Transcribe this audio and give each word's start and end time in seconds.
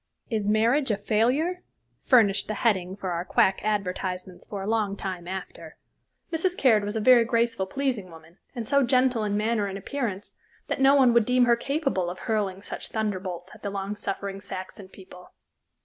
"Is 0.31 0.47
Marriage 0.47 0.89
a 0.89 0.97
Failure?" 0.97 1.61
furnished 2.05 2.47
the 2.47 2.55
heading 2.55 2.95
for 2.95 3.11
our 3.11 3.23
quack 3.23 3.59
advertisements 3.61 4.43
for 4.47 4.63
a 4.63 4.67
long 4.67 4.97
time 4.97 5.27
after. 5.27 5.77
Mrs. 6.33 6.57
Caird 6.57 6.83
was 6.83 6.95
a 6.95 6.99
very 6.99 7.23
graceful, 7.23 7.67
pleasing 7.67 8.09
woman, 8.09 8.39
and 8.55 8.67
so 8.67 8.81
gentle 8.81 9.23
in 9.23 9.37
manner 9.37 9.67
and 9.67 9.77
appearance 9.77 10.37
that 10.69 10.81
no 10.81 10.95
one 10.95 11.13
would 11.13 11.25
deem 11.25 11.45
her 11.45 11.55
capable 11.55 12.09
of 12.09 12.17
hurling 12.17 12.63
such 12.63 12.87
thunderbolts 12.89 13.51
at 13.53 13.61
the 13.61 13.69
long 13.69 13.95
suffering 13.95 14.41
Saxon 14.41 14.89
people. 14.89 15.33